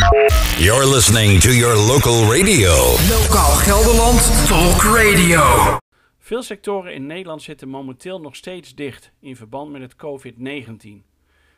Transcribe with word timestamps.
You're 0.00 0.86
listening 0.86 1.40
to 1.40 1.50
your 1.50 1.76
local 1.76 2.30
radio. 2.30 2.72
Lokaal 3.08 3.54
Gelderland 3.54 4.46
Talk 4.48 4.82
Radio. 4.96 5.76
Veel 6.18 6.42
sectoren 6.42 6.94
in 6.94 7.06
Nederland 7.06 7.42
zitten 7.42 7.68
momenteel 7.68 8.20
nog 8.20 8.36
steeds 8.36 8.74
dicht 8.74 9.12
in 9.20 9.36
verband 9.36 9.70
met 9.70 9.80
het 9.80 9.96
COVID-19. 9.96 10.88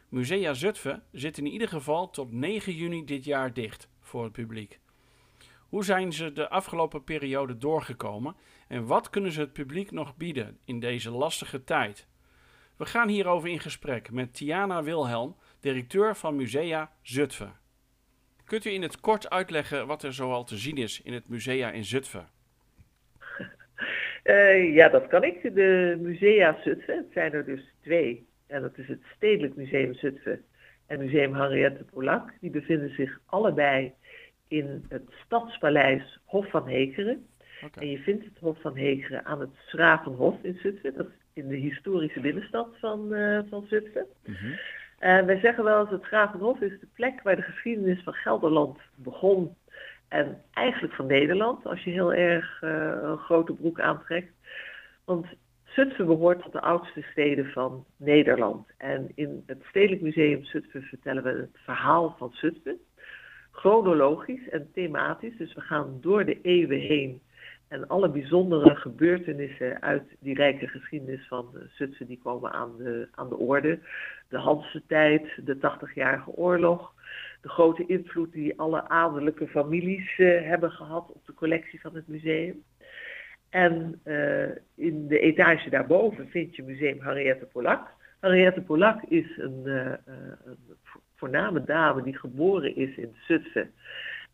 Musea 0.08 0.54
Zutphen 0.54 1.02
zit 1.12 1.38
in 1.38 1.46
ieder 1.46 1.68
geval 1.68 2.10
tot 2.10 2.32
9 2.32 2.74
juni 2.74 3.04
dit 3.04 3.24
jaar 3.24 3.52
dicht 3.52 3.88
voor 4.00 4.22
het 4.22 4.32
publiek. 4.32 4.80
Hoe 5.68 5.84
zijn 5.84 6.12
ze 6.12 6.32
de 6.32 6.48
afgelopen 6.48 7.04
periode 7.04 7.58
doorgekomen 7.58 8.36
en 8.68 8.86
wat 8.86 9.10
kunnen 9.10 9.32
ze 9.32 9.40
het 9.40 9.52
publiek 9.52 9.90
nog 9.90 10.16
bieden 10.16 10.58
in 10.64 10.80
deze 10.80 11.10
lastige 11.10 11.64
tijd? 11.64 12.06
We 12.76 12.86
gaan 12.86 13.08
hierover 13.08 13.48
in 13.48 13.60
gesprek 13.60 14.10
met 14.10 14.34
Tiana 14.34 14.82
Wilhelm, 14.82 15.36
directeur 15.60 16.16
van 16.16 16.36
Musea 16.36 16.92
Zutphen. 17.02 17.60
Kunt 18.52 18.64
u 18.64 18.70
in 18.70 18.82
het 18.82 19.00
kort 19.00 19.30
uitleggen 19.30 19.86
wat 19.86 20.02
er 20.02 20.12
zoal 20.12 20.44
te 20.44 20.56
zien 20.56 20.76
is 20.76 21.02
in 21.02 21.12
het 21.12 21.28
musea 21.28 21.70
in 21.70 21.84
Zutphen? 21.84 22.28
Uh, 24.24 24.74
ja, 24.78 24.88
dat 24.88 25.06
kan 25.06 25.24
ik. 25.24 25.54
De 25.54 25.98
musea 26.00 26.58
Zutphen, 26.64 26.96
het 26.96 27.12
zijn 27.12 27.32
er 27.32 27.44
dus 27.44 27.74
twee. 27.82 28.26
En 28.46 28.62
dat 28.62 28.78
is 28.78 28.88
het 28.88 29.00
Stedelijk 29.16 29.56
Museum 29.56 29.94
Zutphen 29.94 30.44
en 30.86 30.98
Museum 30.98 31.34
Henriette 31.34 31.84
Polak. 31.84 32.30
Die 32.40 32.50
bevinden 32.50 32.94
zich 32.94 33.20
allebei 33.26 33.92
in 34.48 34.84
het 34.88 35.04
Stadspaleis 35.24 36.18
Hof 36.24 36.50
van 36.50 36.68
Hekeren. 36.68 37.26
En 37.74 37.90
je 37.90 37.98
vindt 37.98 38.24
het 38.24 38.38
Hof 38.38 38.60
van 38.60 38.76
Hekeren 38.76 39.24
aan 39.24 39.40
het 39.40 39.54
Schravenhof 39.66 40.36
in 40.42 40.58
Zutphen. 40.62 40.94
Dat 40.94 41.06
is 41.06 41.42
in 41.42 41.48
de 41.48 41.56
historische 41.56 42.20
binnenstad 42.20 42.68
van, 42.80 43.12
uh, 43.12 43.40
van 43.48 43.66
Zutphen. 43.68 44.06
Mm 44.24 44.58
En 45.02 45.26
wij 45.26 45.38
zeggen 45.38 45.64
wel 45.64 45.80
eens 45.80 45.90
het 45.90 46.02
Schravenhof 46.02 46.60
is 46.60 46.80
de 46.80 46.88
plek 46.94 47.22
waar 47.22 47.36
de 47.36 47.42
geschiedenis 47.42 48.02
van 48.02 48.12
Gelderland 48.12 48.78
begon. 48.94 49.56
En 50.08 50.42
eigenlijk 50.52 50.94
van 50.94 51.06
Nederland, 51.06 51.66
als 51.66 51.84
je 51.84 51.90
heel 51.90 52.14
erg 52.14 52.62
uh, 52.62 52.92
een 53.02 53.18
grote 53.18 53.52
broek 53.52 53.80
aantrekt. 53.80 54.32
Want 55.04 55.26
Zutphen 55.64 56.06
behoort 56.06 56.42
tot 56.42 56.52
de 56.52 56.60
oudste 56.60 57.02
steden 57.02 57.46
van 57.46 57.84
Nederland. 57.96 58.68
En 58.78 59.12
in 59.14 59.42
het 59.46 59.62
Stedelijk 59.68 60.02
Museum 60.02 60.44
Zutphen 60.44 60.82
vertellen 60.82 61.22
we 61.22 61.30
het 61.30 61.58
verhaal 61.64 62.14
van 62.18 62.30
Zutphen. 62.32 62.78
Chronologisch 63.50 64.48
en 64.48 64.70
thematisch. 64.74 65.36
Dus 65.36 65.54
we 65.54 65.60
gaan 65.60 65.98
door 66.00 66.24
de 66.24 66.40
eeuwen 66.42 66.80
heen. 66.80 67.20
En 67.72 67.88
alle 67.88 68.10
bijzondere 68.10 68.76
gebeurtenissen 68.76 69.82
uit 69.82 70.02
die 70.20 70.34
rijke 70.34 70.66
geschiedenis 70.68 71.26
van 71.28 71.46
Zutphen 71.68 72.06
die 72.06 72.20
komen 72.22 72.52
aan 72.52 72.76
de, 72.76 73.08
aan 73.14 73.28
de 73.28 73.36
orde. 73.36 73.78
De 74.28 74.38
Hanse 74.38 74.82
tijd, 74.86 75.26
de 75.44 75.56
80-jarige 75.56 76.30
oorlog. 76.30 76.94
De 77.40 77.48
grote 77.48 77.86
invloed 77.86 78.32
die 78.32 78.58
alle 78.60 78.88
adellijke 78.88 79.48
families 79.48 80.18
uh, 80.18 80.42
hebben 80.42 80.70
gehad 80.70 81.10
op 81.12 81.26
de 81.26 81.34
collectie 81.34 81.80
van 81.80 81.94
het 81.94 82.08
museum. 82.08 82.62
En 83.48 84.00
uh, 84.04 84.48
in 84.74 85.08
de 85.08 85.18
etage 85.18 85.70
daarboven 85.70 86.28
vind 86.28 86.56
je 86.56 86.62
museum 86.62 87.00
Henriette 87.00 87.46
Polak. 87.46 87.88
Henriette 88.20 88.60
Polak 88.60 89.02
is 89.02 89.38
een, 89.38 89.62
uh, 89.64 89.92
voorname 91.16 91.64
dame 91.64 92.02
die 92.02 92.18
geboren 92.18 92.76
is 92.76 92.96
in 92.96 93.14
Zutphen. 93.26 93.72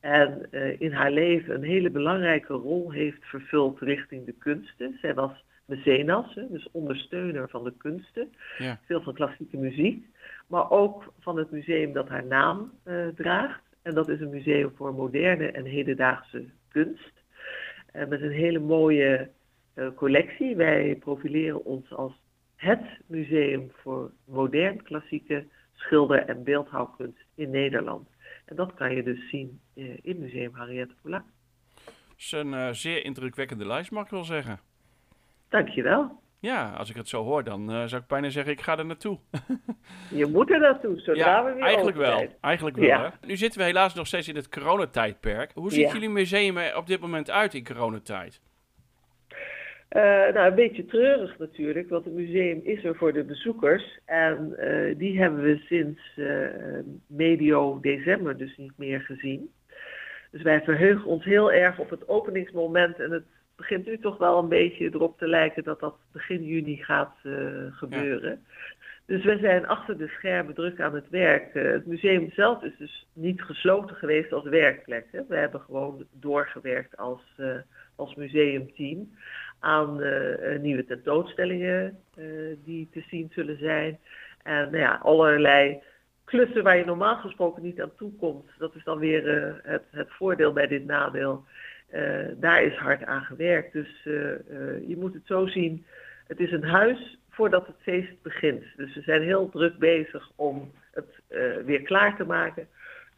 En 0.00 0.46
uh, 0.50 0.80
in 0.80 0.92
haar 0.92 1.10
leven 1.10 1.54
een 1.54 1.62
hele 1.62 1.90
belangrijke 1.90 2.52
rol 2.52 2.90
heeft 2.90 3.24
vervuld 3.24 3.80
richting 3.80 4.24
de 4.24 4.34
kunsten. 4.38 4.98
Zij 5.00 5.14
was 5.14 5.44
mecenas, 5.64 6.34
dus 6.34 6.68
ondersteuner 6.72 7.48
van 7.48 7.64
de 7.64 7.72
kunsten. 7.76 8.32
Ja. 8.58 8.80
Veel 8.84 9.02
van 9.02 9.14
klassieke 9.14 9.56
muziek. 9.56 10.06
Maar 10.46 10.70
ook 10.70 11.12
van 11.20 11.36
het 11.36 11.50
museum 11.50 11.92
dat 11.92 12.08
haar 12.08 12.26
naam 12.26 12.72
draagt. 13.14 13.62
En 13.82 13.94
dat 13.94 14.08
is 14.08 14.20
een 14.20 14.30
museum 14.30 14.72
voor 14.76 14.94
moderne 14.94 15.50
en 15.50 15.64
hedendaagse 15.64 16.44
kunst. 16.68 17.12
Uh, 17.92 18.06
met 18.06 18.22
een 18.22 18.30
hele 18.30 18.58
mooie 18.58 19.30
uh, 19.74 19.88
collectie. 19.94 20.56
Wij 20.56 20.96
profileren 21.00 21.64
ons 21.64 21.92
als 21.92 22.12
het 22.56 22.82
museum 23.06 23.70
voor 23.72 24.10
modern 24.24 24.82
klassieke 24.82 25.44
schilder- 25.72 26.26
en 26.26 26.44
beeldhouwkunst 26.44 27.24
in 27.34 27.50
Nederland. 27.50 28.08
En 28.48 28.56
dat 28.56 28.74
kan 28.74 28.94
je 28.94 29.02
dus 29.02 29.28
zien 29.30 29.60
uh, 29.74 29.98
in 30.02 30.18
Museum 30.18 30.54
Henriette 30.54 30.94
Polak. 31.02 31.24
Dat 31.84 32.16
is 32.16 32.32
een 32.32 32.74
zeer 32.74 33.04
indrukwekkende 33.04 33.66
lijst, 33.66 33.90
mag 33.90 34.04
ik 34.04 34.10
wel 34.10 34.24
zeggen. 34.24 34.60
Dankjewel. 35.48 36.20
Ja, 36.40 36.72
als 36.72 36.90
ik 36.90 36.96
het 36.96 37.08
zo 37.08 37.24
hoor, 37.24 37.44
dan 37.44 37.70
uh, 37.70 37.84
zou 37.84 38.02
ik 38.02 38.08
bijna 38.08 38.28
zeggen, 38.28 38.52
ik 38.52 38.60
ga 38.60 38.78
er 38.78 38.86
naartoe. 38.86 39.18
je 40.10 40.26
moet 40.26 40.50
er 40.50 40.60
naartoe, 40.60 41.00
zodra 41.00 41.36
ja, 41.36 41.44
we 41.44 41.52
weer 41.52 41.62
eigenlijk 41.62 41.96
wel. 41.96 42.26
Eigenlijk 42.40 42.76
wel, 42.76 42.86
ja. 42.86 43.14
hè? 43.20 43.26
Nu 43.26 43.36
zitten 43.36 43.60
we 43.60 43.66
helaas 43.66 43.94
nog 43.94 44.06
steeds 44.06 44.28
in 44.28 44.36
het 44.36 44.48
coronatijdperk. 44.48 45.50
Hoe 45.54 45.72
ziet 45.72 45.86
ja. 45.86 45.92
jullie 45.92 46.08
museum 46.08 46.56
er 46.56 46.76
op 46.76 46.86
dit 46.86 47.00
moment 47.00 47.30
uit 47.30 47.54
in 47.54 47.64
coronatijd? 47.64 48.40
Uh, 49.96 50.02
nou, 50.02 50.48
een 50.48 50.54
beetje 50.54 50.84
treurig 50.84 51.38
natuurlijk, 51.38 51.88
want 51.88 52.04
het 52.04 52.14
museum 52.14 52.60
is 52.64 52.84
er 52.84 52.96
voor 52.96 53.12
de 53.12 53.24
bezoekers. 53.24 53.98
En 54.04 54.54
uh, 54.58 54.98
die 54.98 55.20
hebben 55.20 55.42
we 55.42 55.56
sinds 55.56 56.20
medio 57.06 57.80
december 57.80 58.36
dus 58.36 58.56
niet 58.56 58.72
meer 58.76 59.00
gezien. 59.00 59.50
Dus 60.30 60.42
wij 60.42 60.60
verheugen 60.60 61.04
ons 61.04 61.24
heel 61.24 61.52
erg 61.52 61.78
op 61.78 61.90
het 61.90 62.08
openingsmoment 62.08 62.98
en 62.98 63.10
het 63.10 63.24
begint 63.56 63.86
nu 63.86 63.98
toch 63.98 64.18
wel 64.18 64.38
een 64.38 64.48
beetje 64.48 64.84
erop 64.84 65.18
te 65.18 65.28
lijken 65.28 65.64
dat 65.64 65.80
dat 65.80 65.96
begin 66.12 66.44
juni 66.44 66.76
gaat 66.76 67.16
gebeuren. 67.70 68.30
Ja. 68.30 68.38
Dus 69.06 69.24
we 69.24 69.38
zijn 69.38 69.66
achter 69.66 69.98
de 69.98 70.08
schermen 70.08 70.54
druk 70.54 70.80
aan 70.80 70.94
het 70.94 71.08
werk. 71.10 71.54
Het 71.54 71.86
museum 71.86 72.30
zelf 72.30 72.62
is 72.62 72.76
dus 72.78 73.06
niet 73.12 73.42
gesloten 73.42 73.96
geweest 73.96 74.32
als 74.32 74.44
werkplek. 74.44 75.06
Hè. 75.12 75.20
We 75.28 75.36
hebben 75.36 75.60
gewoon 75.60 76.06
doorgewerkt 76.12 76.96
als, 76.96 77.22
als 77.96 78.14
museumteam 78.14 79.10
aan 79.58 80.02
nieuwe 80.60 80.84
tentoonstellingen 80.84 81.98
die 82.64 82.88
te 82.92 83.04
zien 83.08 83.30
zullen 83.32 83.58
zijn. 83.58 83.98
En 84.42 84.62
nou 84.70 84.76
ja, 84.76 85.00
allerlei 85.02 85.82
klussen 86.24 86.62
waar 86.62 86.76
je 86.76 86.84
normaal 86.84 87.16
gesproken 87.16 87.62
niet 87.62 87.80
aan 87.80 87.94
toe 87.96 88.12
komt. 88.12 88.50
Dat 88.58 88.74
is 88.74 88.84
dan 88.84 88.98
weer 88.98 89.60
het, 89.62 89.84
het 89.90 90.08
voordeel 90.10 90.52
bij 90.52 90.66
dit 90.66 90.84
nadeel. 90.84 91.44
Daar 92.36 92.62
is 92.62 92.74
hard 92.74 93.04
aan 93.04 93.22
gewerkt. 93.22 93.72
Dus 93.72 94.02
je 94.86 94.94
moet 94.98 95.14
het 95.14 95.26
zo 95.26 95.46
zien. 95.46 95.86
Het 96.26 96.40
is 96.40 96.52
een 96.52 96.64
huis 96.64 97.18
voordat 97.30 97.66
het 97.66 97.76
feest 97.80 98.22
begint. 98.22 98.64
Dus 98.76 98.94
we 98.94 99.02
zijn 99.02 99.22
heel 99.22 99.48
druk 99.48 99.78
bezig 99.78 100.30
om 100.36 100.72
het 100.92 101.20
weer 101.64 101.82
klaar 101.82 102.16
te 102.16 102.24
maken. 102.24 102.68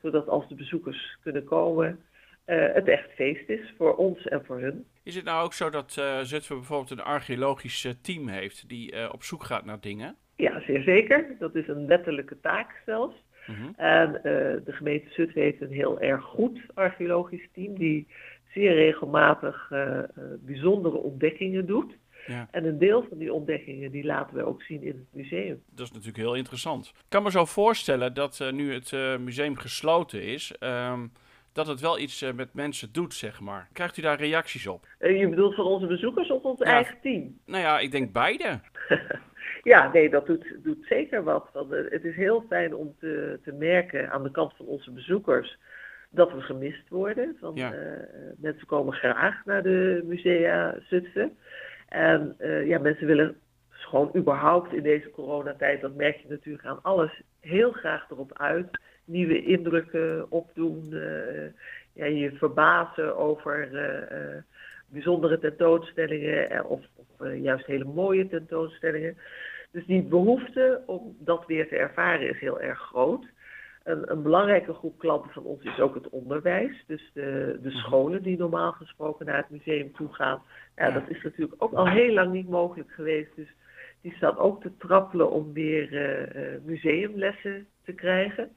Zodat 0.03 0.29
als 0.29 0.49
de 0.49 0.55
bezoekers 0.55 1.19
kunnen 1.23 1.45
komen, 1.45 2.01
het 2.45 2.89
echt 2.89 3.11
feest 3.11 3.49
is 3.49 3.75
voor 3.77 3.97
ons 3.97 4.27
en 4.27 4.45
voor 4.45 4.61
hun. 4.61 4.85
Is 5.11 5.17
het 5.17 5.25
nou 5.25 5.45
ook 5.45 5.53
zo 5.53 5.71
dat 5.71 5.93
Zutphen 6.23 6.57
bijvoorbeeld 6.57 6.91
een 6.91 7.05
archeologisch 7.05 7.95
team 8.03 8.29
heeft 8.29 8.69
die 8.69 9.13
op 9.13 9.23
zoek 9.23 9.45
gaat 9.45 9.65
naar 9.65 9.81
dingen? 9.81 10.17
Ja, 10.37 10.61
zeer 10.61 10.83
zeker. 10.83 11.37
Dat 11.39 11.55
is 11.55 11.69
een 11.69 11.87
wettelijke 11.87 12.41
taak 12.41 12.83
zelfs. 12.87 13.15
Mm 13.47 13.55
-hmm. 13.55 13.75
En 13.77 14.13
de 14.65 14.73
gemeente 14.73 15.11
Zutphen 15.11 15.43
heeft 15.43 15.61
een 15.61 15.73
heel 15.73 16.01
erg 16.01 16.25
goed 16.25 16.61
archeologisch 16.75 17.49
team 17.53 17.79
die 17.79 18.07
zeer 18.53 18.75
regelmatig 18.75 19.71
uh, 19.73 19.81
uh, 19.89 20.03
bijzondere 20.41 20.97
ontdekkingen 20.97 21.67
doet. 21.67 21.99
Ja. 22.27 22.49
En 22.51 22.65
een 22.65 22.79
deel 22.79 23.07
van 23.09 23.19
die 23.19 23.33
ontdekkingen 23.33 23.91
die 23.91 24.05
laten 24.05 24.37
we 24.37 24.45
ook 24.45 24.63
zien 24.63 24.83
in 24.83 24.97
het 24.97 25.23
museum. 25.23 25.63
Dat 25.75 25.87
is 25.87 25.93
natuurlijk 25.93 26.19
heel 26.19 26.35
interessant. 26.35 26.87
Ik 26.87 27.05
kan 27.09 27.23
me 27.23 27.31
zo 27.31 27.45
voorstellen 27.45 28.15
dat 28.15 28.39
uh, 28.43 28.53
nu 28.53 28.73
het 28.73 28.93
museum 29.21 29.57
gesloten 29.57 30.23
is, 30.23 30.55
um, 30.61 31.13
dat 31.53 31.67
het 31.67 31.81
wel 31.81 31.99
iets 31.99 32.33
met 32.35 32.55
mensen 32.55 32.93
doet, 32.93 33.15
zeg 33.15 33.41
maar. 33.41 33.69
Krijgt 33.73 33.97
u 33.97 34.03
daar 34.03 34.19
reacties 34.19 34.67
op? 34.67 34.87
je 34.99 35.29
bedoelt 35.29 35.55
van 35.55 35.65
onze 35.65 35.87
bezoekers 35.87 36.31
of 36.31 36.43
ons 36.43 36.59
ja. 36.59 36.65
eigen 36.65 36.97
team? 37.03 37.39
Nou 37.47 37.63
ja, 37.63 37.79
ik 37.79 37.91
denk 37.91 38.13
beide. 38.13 38.61
ja, 39.73 39.91
nee, 39.93 40.11
dat 40.11 40.27
doet, 40.27 40.57
doet 40.63 40.87
zeker 40.89 41.23
wat. 41.23 41.49
Want 41.53 41.71
het 41.71 42.05
is 42.05 42.17
heel 42.17 42.45
fijn 42.49 42.75
om 42.75 42.95
te, 42.99 43.39
te 43.45 43.53
merken 43.53 44.11
aan 44.11 44.23
de 44.23 44.31
kant 44.31 44.57
van 44.57 44.67
onze 44.67 44.91
bezoekers 44.91 45.59
dat 46.11 46.33
we 46.33 46.41
gemist 46.41 46.89
worden. 46.89 47.37
Ja. 47.55 47.73
uh, 47.75 47.79
mensen 48.37 48.67
komen 48.67 48.93
graag 48.93 49.45
naar 49.45 49.63
de 49.63 50.03
musea 50.05 50.75
Zutphen. 50.89 51.37
En 51.89 52.37
uh, 52.39 52.67
ja, 52.67 52.79
mensen 52.79 53.07
willen 53.07 53.37
gewoon 53.69 54.11
überhaupt 54.17 54.73
in 54.73 54.83
deze 54.83 55.11
coronatijd, 55.11 55.81
dat 55.81 55.95
merk 55.95 56.17
je 56.17 56.29
natuurlijk 56.29 56.65
aan 56.65 56.83
alles, 56.83 57.23
heel 57.41 57.73
graag 57.73 58.11
erop 58.11 58.39
uit. 58.39 58.81
Nieuwe 59.11 59.43
indrukken 59.43 60.31
opdoen. 60.31 60.89
Uh, 60.91 61.47
ja, 61.93 62.05
je 62.05 62.33
verbazen 62.33 63.17
over 63.17 63.69
bijzondere 64.89 65.39
tentoonstellingen 65.39 66.65
of, 66.65 66.81
of 66.97 67.29
juist 67.35 67.67
hele 67.67 67.85
mooie 67.85 68.29
tentoonstellingen. 68.29 69.17
Dus 69.71 69.87
die 69.87 70.03
behoefte 70.03 70.83
om 70.87 71.17
dat 71.19 71.47
weer 71.47 71.69
te 71.69 71.77
ervaren 71.77 72.29
is 72.29 72.41
heel 72.41 72.61
erg 72.61 72.79
groot. 72.79 73.25
Een, 73.85 74.11
een, 74.11 74.23
belangrijke 74.23 74.73
groep 74.73 74.99
klanten 74.99 75.31
van 75.31 75.43
ons 75.43 75.63
is 75.63 75.81
ook 75.81 75.95
het 75.95 76.09
onderwijs. 76.09 76.85
Dus 76.87 77.11
de, 77.15 77.59
de 77.63 77.71
scholen 77.71 78.23
die 78.23 78.39
normaal 78.39 78.73
gesproken 78.73 79.27
naar 79.27 79.37
het 79.37 79.51
museum 79.51 79.93
toe 79.93 80.15
gaan. 80.15 80.43
Ja. 80.77 80.91
dat 80.91 81.09
is 81.09 81.23
natuurlijk 81.23 81.63
ook 81.63 81.73
al 81.73 81.89
heel 81.89 82.13
lang 82.13 82.33
niet 82.33 82.49
mogelijk 82.49 82.91
geweest. 82.91 83.37
Dus 83.37 83.49
die 84.01 84.15
staan 84.17 84.39
ook 84.39 84.63
te 84.63 84.77
trappelen 84.77 85.31
om 85.31 85.53
weer 85.53 85.93
uh, 85.93 86.65
museumlessen 86.65 87.67
te 87.85 87.93
krijgen. 87.93 88.51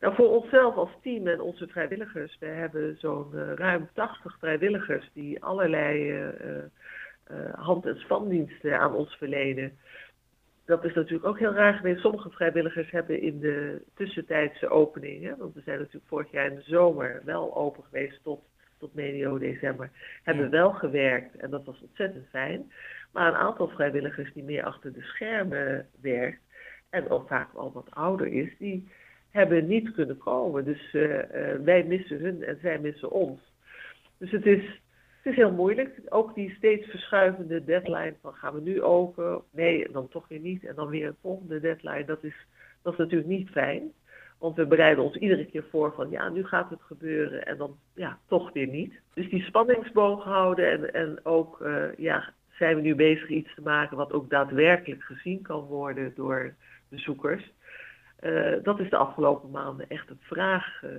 Nou, 0.00 0.14
voor 0.14 0.42
onszelf 0.42 0.76
als 0.76 0.90
team 1.02 1.26
en 1.26 1.40
onze 1.40 1.66
vrijwilligers, 1.66 2.36
we 2.40 2.46
hebben 2.46 2.96
zo'n 2.98 3.30
uh, 3.34 3.52
ruim 3.54 3.88
80 3.92 4.38
vrijwilligers 4.38 5.10
die 5.12 5.42
allerlei 5.42 6.12
uh, 6.12 6.28
uh, 7.30 7.54
hand- 7.54 7.86
en 7.86 7.98
spandiensten 7.98 8.78
aan 8.78 8.94
ons 8.94 9.14
verlenen. 9.14 9.78
Dat 10.64 10.84
is 10.84 10.94
natuurlijk 10.94 11.26
ook 11.26 11.38
heel 11.38 11.52
raar 11.52 11.74
geweest. 11.74 12.00
Sommige 12.00 12.30
vrijwilligers 12.30 12.90
hebben 12.90 13.20
in 13.20 13.40
de 13.40 13.82
tussentijdse 13.94 14.68
openingen, 14.68 15.38
want 15.38 15.54
we 15.54 15.60
zijn 15.64 15.78
natuurlijk 15.78 16.06
vorig 16.06 16.30
jaar 16.30 16.46
in 16.46 16.54
de 16.54 16.62
zomer 16.62 17.22
wel 17.24 17.56
open 17.56 17.84
geweest 17.84 18.20
tot, 18.22 18.40
tot 18.78 18.94
medio 18.94 19.38
december, 19.38 19.90
hebben 20.22 20.50
wel 20.50 20.72
gewerkt 20.72 21.36
en 21.36 21.50
dat 21.50 21.64
was 21.64 21.80
ontzettend 21.80 22.28
fijn. 22.28 22.72
Maar 23.14 23.28
een 23.28 23.34
aantal 23.34 23.68
vrijwilligers 23.68 24.32
die 24.32 24.42
meer 24.42 24.64
achter 24.64 24.92
de 24.92 25.02
schermen 25.02 25.86
werkt 26.00 26.40
en 26.90 27.08
ook 27.10 27.28
vaak 27.28 27.54
al 27.54 27.72
wat 27.72 27.90
ouder 27.90 28.26
is, 28.26 28.58
die 28.58 28.88
hebben 29.30 29.66
niet 29.66 29.92
kunnen 29.92 30.18
komen. 30.18 30.64
Dus 30.64 30.92
uh, 30.92 31.02
uh, 31.02 31.20
wij 31.64 31.84
missen 31.84 32.20
hun 32.20 32.42
en 32.42 32.58
zij 32.62 32.78
missen 32.78 33.10
ons. 33.10 33.40
Dus 34.18 34.30
het 34.30 34.46
is, 34.46 34.62
het 35.22 35.32
is 35.32 35.36
heel 35.36 35.52
moeilijk. 35.52 36.00
Ook 36.08 36.34
die 36.34 36.54
steeds 36.56 36.90
verschuivende 36.90 37.64
deadline 37.64 38.14
van 38.20 38.34
gaan 38.34 38.54
we 38.54 38.60
nu 38.60 38.82
open? 38.82 39.42
Nee, 39.50 39.92
dan 39.92 40.08
toch 40.08 40.28
weer 40.28 40.40
niet. 40.40 40.64
En 40.64 40.74
dan 40.74 40.88
weer 40.88 41.06
een 41.06 41.16
volgende 41.20 41.60
deadline. 41.60 42.04
Dat 42.04 42.24
is, 42.24 42.46
dat 42.82 42.92
is 42.92 42.98
natuurlijk 42.98 43.28
niet 43.28 43.50
fijn. 43.50 43.92
Want 44.38 44.56
we 44.56 44.66
bereiden 44.66 45.04
ons 45.04 45.16
iedere 45.16 45.46
keer 45.46 45.64
voor 45.70 45.92
van 45.92 46.10
ja, 46.10 46.28
nu 46.28 46.44
gaat 46.44 46.70
het 46.70 46.82
gebeuren 46.82 47.46
en 47.46 47.56
dan 47.56 47.76
ja, 47.94 48.18
toch 48.26 48.52
weer 48.52 48.68
niet. 48.68 48.94
Dus 49.14 49.28
die 49.30 49.42
spanningsboog 49.42 50.24
houden 50.24 50.70
en, 50.70 50.94
en 50.94 51.18
ook 51.22 51.60
uh, 51.60 51.94
ja, 51.96 52.32
zijn 52.56 52.76
we 52.76 52.82
nu 52.82 52.94
bezig 52.94 53.28
iets 53.28 53.54
te 53.54 53.62
maken 53.62 53.96
wat 53.96 54.12
ook 54.12 54.30
daadwerkelijk 54.30 55.02
gezien 55.02 55.42
kan 55.42 55.60
worden 55.60 56.12
door 56.14 56.54
bezoekers. 56.88 57.52
Uh, 58.20 58.52
dat 58.62 58.80
is 58.80 58.90
de 58.90 58.96
afgelopen 58.96 59.50
maanden 59.50 59.88
echt 59.88 60.10
een 60.10 60.20
vraag 60.20 60.82
uh, 60.82 60.90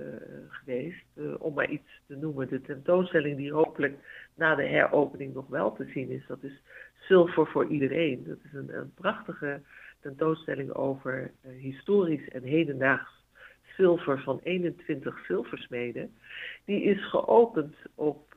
geweest. 0.48 1.04
Uh, 1.14 1.34
om 1.38 1.54
maar 1.54 1.70
iets 1.70 2.00
te 2.06 2.16
noemen. 2.16 2.48
De 2.48 2.60
tentoonstelling 2.60 3.36
die 3.36 3.52
hopelijk 3.52 3.98
na 4.34 4.54
de 4.54 4.66
heropening 4.66 5.34
nog 5.34 5.46
wel 5.46 5.72
te 5.72 5.84
zien 5.84 6.10
is. 6.10 6.26
Dat 6.26 6.42
is 6.42 6.62
Zilver 6.98 7.46
voor 7.46 7.66
iedereen. 7.66 8.24
Dat 8.24 8.38
is 8.44 8.52
een, 8.52 8.76
een 8.76 8.92
prachtige 8.94 9.60
tentoonstelling 10.00 10.72
over 10.72 11.30
historisch 11.58 12.28
en 12.28 12.42
hedendaags 12.42 13.24
zilver 13.76 14.20
van 14.20 14.40
21 14.42 15.24
zilversmeden. 15.26 16.14
Die 16.64 16.82
is 16.82 17.08
geopend 17.08 17.76
op 17.94 18.34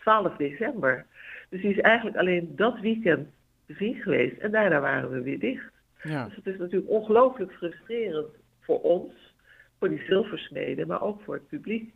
12 0.00 0.36
december. 0.36 1.06
Dus 1.48 1.60
die 1.60 1.70
is 1.70 1.80
eigenlijk 1.80 2.16
alleen 2.16 2.52
dat 2.56 2.80
weekend 2.80 3.28
te 3.66 3.74
zien 3.74 3.94
geweest. 3.94 4.38
En 4.38 4.50
daarna 4.50 4.80
waren 4.80 5.10
we 5.10 5.22
weer 5.22 5.38
dicht. 5.38 5.70
Ja. 6.02 6.24
Dus 6.24 6.36
het 6.36 6.46
is 6.46 6.58
natuurlijk 6.58 6.90
ongelooflijk 6.90 7.52
frustrerend 7.52 8.28
voor 8.60 8.80
ons, 8.80 9.12
voor 9.78 9.88
die 9.88 10.02
zilversmeden, 10.06 10.86
maar 10.86 11.02
ook 11.02 11.22
voor 11.22 11.34
het 11.34 11.48
publiek. 11.48 11.94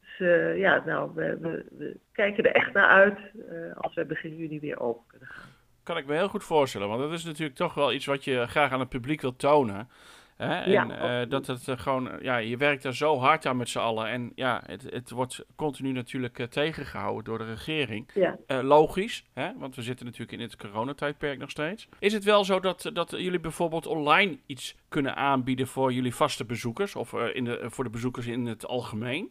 Dus 0.00 0.18
uh, 0.28 0.58
ja, 0.58 0.82
nou, 0.86 1.10
we, 1.14 1.38
we, 1.40 1.64
we, 1.70 1.96
kijken 2.12 2.44
er 2.44 2.54
echt 2.54 2.72
naar 2.72 2.88
uit 2.88 3.18
uh, 3.34 3.76
als 3.76 3.94
we 3.94 4.04
begin 4.04 4.36
juni 4.36 4.60
weer 4.60 4.80
open 4.80 5.04
kunnen 5.06 5.28
gaan. 5.28 5.50
Kan 5.82 5.96
ik 5.96 6.06
me 6.06 6.14
heel 6.14 6.28
goed 6.28 6.44
voorstellen, 6.44 6.88
want 6.88 7.00
dat 7.00 7.12
is 7.12 7.24
natuurlijk 7.24 7.56
toch 7.56 7.74
wel 7.74 7.92
iets 7.92 8.06
wat 8.06 8.24
je 8.24 8.46
graag 8.46 8.72
aan 8.72 8.80
het 8.80 8.88
publiek 8.88 9.20
wilt 9.20 9.38
tonen. 9.38 9.88
Hè? 10.36 10.60
En 10.60 10.70
ja, 10.70 11.20
uh, 11.22 11.28
dat 11.30 11.46
het 11.46 11.66
uh, 11.66 11.78
gewoon, 11.78 12.10
ja, 12.20 12.36
je 12.36 12.56
werkt 12.56 12.84
er 12.84 12.94
zo 12.94 13.18
hard 13.18 13.46
aan 13.46 13.56
met 13.56 13.68
z'n 13.68 13.78
allen. 13.78 14.06
En 14.06 14.32
ja, 14.34 14.62
het, 14.66 14.82
het 14.82 15.10
wordt 15.10 15.44
continu 15.56 15.92
natuurlijk 15.92 16.46
tegengehouden 16.50 17.24
door 17.24 17.38
de 17.38 17.44
regering. 17.44 18.10
Ja. 18.14 18.62
logisch, 18.62 19.24
hè? 19.32 19.50
want 19.56 19.76
we 19.76 19.82
zitten 19.82 20.06
natuurlijk 20.06 20.32
in 20.32 20.40
het 20.40 20.56
coronatijdperk 20.56 21.38
nog 21.38 21.50
steeds. 21.50 21.88
Is 21.98 22.12
het 22.12 22.24
wel 22.24 22.44
zo 22.44 22.60
dat, 22.60 22.90
dat 22.92 23.10
jullie 23.10 23.40
bijvoorbeeld 23.40 23.86
online 23.86 24.38
iets 24.46 24.76
kunnen 24.88 25.16
aanbieden 25.16 25.66
voor 25.66 25.92
jullie 25.92 26.14
vaste 26.14 26.44
bezoekers? 26.44 26.96
Of 26.96 27.12
in 27.12 27.44
de, 27.44 27.60
voor 27.70 27.84
de 27.84 27.90
bezoekers 27.90 28.26
in 28.26 28.46
het 28.46 28.66
algemeen? 28.66 29.30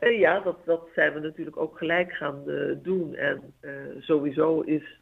ja, 0.00 0.40
dat, 0.40 0.56
dat 0.64 0.88
zijn 0.94 1.12
we 1.12 1.20
natuurlijk 1.20 1.56
ook 1.56 1.78
gelijk 1.78 2.12
gaan 2.12 2.42
doen. 2.82 3.14
En 3.14 3.54
sowieso 4.00 4.60
is 4.60 5.00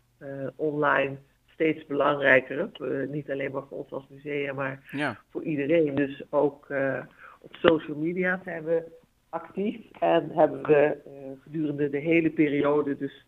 online 0.57 1.19
steeds 1.59 1.87
belangrijker. 1.87 2.71
Uh, 2.81 3.09
niet 3.09 3.31
alleen 3.31 3.53
maar 3.53 3.67
voor 3.69 3.79
ons 3.79 3.91
als 3.91 4.07
museum, 4.09 4.55
maar 4.55 4.89
ja. 4.91 5.19
voor 5.31 5.43
iedereen. 5.43 5.95
Dus 5.95 6.23
ook 6.31 6.69
uh, 6.69 7.03
op 7.41 7.55
social 7.55 7.97
media 7.97 8.41
zijn 8.45 8.65
we 8.65 8.83
actief 9.29 9.77
en 10.01 10.31
hebben 10.31 10.63
we 10.63 10.97
uh, 11.07 11.13
gedurende 11.43 11.91
de 11.91 11.99
hele 11.99 12.31
periode, 12.31 12.97
dus 12.97 13.27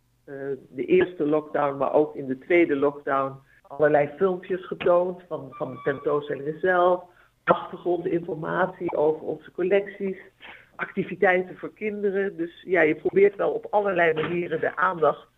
de 0.69 0.85
eerste 0.85 1.27
lockdown, 1.27 1.77
maar 1.77 1.93
ook 1.93 2.15
in 2.15 2.27
de 2.27 2.39
tweede 2.39 2.77
lockdown, 2.77 3.35
allerlei 3.63 4.11
filmpjes 4.17 4.67
getoond 4.67 5.23
van, 5.29 5.49
van 5.51 5.71
de 5.71 5.81
tentoonstellingen 5.83 6.61
zelf, 6.61 7.03
achtergrondinformatie 7.45 8.97
over 8.97 9.23
onze 9.23 9.51
collecties, 9.51 10.17
activiteiten 10.77 11.57
voor 11.57 11.73
kinderen. 11.73 12.37
Dus 12.37 12.63
ja, 12.67 12.81
je 12.81 12.95
probeert 12.95 13.37
wel 13.37 13.51
op 13.51 13.67
allerlei 13.71 14.15
manieren 14.15 14.61
de 14.61 14.77
aandacht 14.77 15.29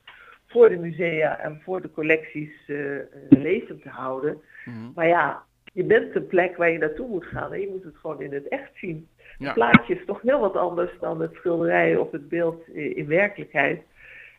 voor 0.52 0.68
de 0.68 0.76
musea 0.76 1.38
en 1.38 1.60
voor 1.64 1.82
de 1.82 1.90
collecties 1.90 2.52
uh, 2.66 2.98
levend 3.28 3.82
te 3.82 3.88
houden. 3.88 4.40
Mm-hmm. 4.64 4.92
Maar 4.94 5.08
ja, 5.08 5.42
je 5.72 5.84
bent 5.84 6.14
een 6.14 6.26
plek 6.26 6.56
waar 6.56 6.70
je 6.70 6.78
naartoe 6.78 7.08
moet 7.08 7.24
gaan 7.24 7.52
en 7.52 7.60
je 7.60 7.68
moet 7.70 7.84
het 7.84 7.96
gewoon 7.96 8.22
in 8.22 8.32
het 8.32 8.48
echt 8.48 8.70
zien. 8.74 9.08
Ja. 9.38 9.44
Het 9.44 9.54
plaatje 9.54 9.94
is 9.94 10.04
toch 10.06 10.20
heel 10.22 10.40
wat 10.40 10.56
anders 10.56 10.90
dan 11.00 11.20
het 11.20 11.34
schilderij 11.34 11.96
of 11.96 12.10
het 12.10 12.28
beeld 12.28 12.68
in, 12.68 12.96
in 12.96 13.06
werkelijkheid. 13.06 13.82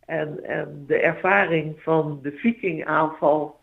En, 0.05 0.43
en, 0.43 0.83
de 0.87 0.97
ervaring 0.97 1.81
van 1.81 2.19
de 2.21 2.31
vikingaanval, 2.31 3.59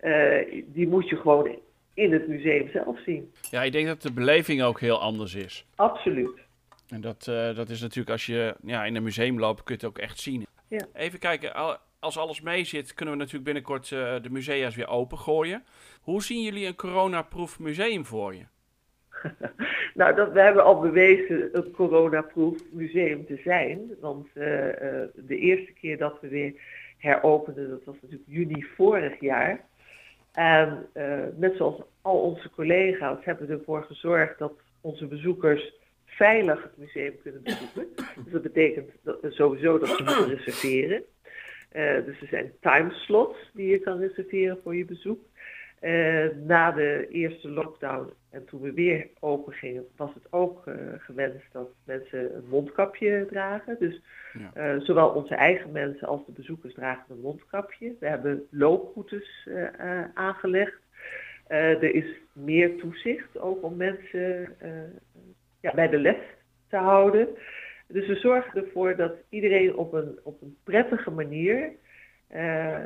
uh, 0.00 0.64
die 0.66 0.88
moet 0.88 1.08
je 1.08 1.16
gewoon 1.16 1.56
in 1.94 2.12
het 2.12 2.28
museum 2.28 2.68
zelf 2.68 3.00
zien. 3.00 3.32
Ja, 3.50 3.62
ik 3.62 3.72
denk 3.72 3.86
dat 3.86 4.02
de 4.02 4.12
beleving 4.12 4.62
ook 4.62 4.80
heel 4.80 5.00
anders 5.00 5.34
is. 5.34 5.66
Absoluut. 5.74 6.40
En 6.88 7.00
dat, 7.00 7.26
uh, 7.30 7.54
dat 7.54 7.68
is 7.68 7.80
natuurlijk 7.80 8.10
als 8.10 8.26
je 8.26 8.54
ja, 8.62 8.84
in 8.84 8.96
een 8.96 9.02
museum 9.02 9.38
loopt, 9.38 9.62
kun 9.62 9.74
je 9.78 9.86
het 9.86 9.90
ook 9.90 9.98
echt 9.98 10.18
zien. 10.18 10.46
Ja. 10.72 10.86
Even 10.92 11.18
kijken, 11.18 11.78
als 11.98 12.18
alles 12.18 12.40
mee 12.40 12.64
zit, 12.64 12.94
kunnen 12.94 13.14
we 13.14 13.20
natuurlijk 13.20 13.44
binnenkort 13.44 13.90
uh, 13.90 14.14
de 14.22 14.30
musea's 14.30 14.76
weer 14.76 14.88
opengooien. 14.88 15.64
Hoe 16.00 16.22
zien 16.22 16.42
jullie 16.42 16.66
een 16.66 16.74
coronaproof 16.74 17.58
museum 17.58 18.04
voor 18.04 18.34
je? 18.34 18.44
nou, 19.94 20.14
dat, 20.14 20.32
we 20.32 20.40
hebben 20.40 20.64
al 20.64 20.80
bewezen 20.80 21.48
een 21.52 21.70
coronaproof 21.70 22.58
museum 22.70 23.26
te 23.26 23.40
zijn. 23.44 23.94
Want 24.00 24.28
uh, 24.34 24.66
uh, 24.66 24.72
de 25.14 25.36
eerste 25.36 25.72
keer 25.72 25.98
dat 25.98 26.20
we 26.20 26.28
weer 26.28 26.54
heropenden, 26.98 27.70
dat 27.70 27.84
was 27.84 27.96
natuurlijk 28.02 28.30
juni 28.30 28.62
vorig 28.76 29.20
jaar. 29.20 29.64
En 30.32 30.86
net 31.36 31.56
zoals 31.56 31.82
al 32.02 32.20
onze 32.20 32.50
collega's 32.50 33.24
hebben 33.24 33.46
we 33.46 33.52
ervoor 33.52 33.82
gezorgd 33.82 34.38
dat 34.38 34.52
onze 34.80 35.06
bezoekers 35.06 35.72
veilig 36.16 36.62
het 36.62 36.76
museum 36.76 37.14
kunnen 37.22 37.42
bezoeken. 37.42 37.86
Dus 38.24 38.32
dat 38.32 38.42
betekent 38.42 38.90
dat, 39.02 39.18
sowieso 39.28 39.78
dat 39.78 39.88
ze 39.88 40.02
moeten 40.02 40.28
reserveren. 40.36 41.02
Uh, 41.72 42.04
dus 42.04 42.20
er 42.20 42.26
zijn 42.28 42.52
timeslots 42.60 43.50
die 43.52 43.68
je 43.68 43.78
kan 43.78 43.98
reserveren 43.98 44.58
voor 44.62 44.76
je 44.76 44.84
bezoek. 44.84 45.20
Uh, 45.80 46.26
na 46.44 46.70
de 46.70 47.06
eerste 47.08 47.48
lockdown 47.48 48.12
en 48.30 48.44
toen 48.44 48.60
we 48.60 48.72
weer 48.72 49.08
open 49.20 49.52
gingen, 49.52 49.84
was 49.96 50.14
het 50.14 50.32
ook 50.32 50.66
uh, 50.66 50.74
gewenst 50.98 51.52
dat 51.52 51.68
mensen 51.84 52.36
een 52.36 52.48
mondkapje 52.48 53.26
dragen. 53.30 53.76
Dus 53.78 54.02
ja. 54.54 54.80
zowel 54.80 55.08
onze 55.08 55.34
eigen 55.34 55.72
mensen 55.72 56.08
als 56.08 56.26
de 56.26 56.32
bezoekers 56.32 56.74
dragen 56.74 57.04
een 57.08 57.20
mondkapje. 57.20 57.94
We 58.00 58.06
hebben 58.06 58.46
looproutes 58.50 59.48
aangelegd. 60.14 60.80
er 61.46 61.94
is 61.94 62.06
meer 62.32 62.76
toezicht 62.76 63.38
ook 63.38 63.62
om 63.62 63.76
mensen 63.76 64.56
ja, 65.62 65.74
bij 65.74 65.88
de 65.88 65.98
les 65.98 66.16
te 66.68 66.76
houden. 66.76 67.28
Dus 67.86 68.06
we 68.06 68.14
zorgen 68.14 68.64
ervoor 68.64 68.96
dat 68.96 69.12
iedereen 69.28 69.76
op 69.76 69.92
een, 69.92 70.18
op 70.22 70.42
een 70.42 70.56
prettige 70.64 71.10
manier 71.10 71.72
uh, 72.34 72.76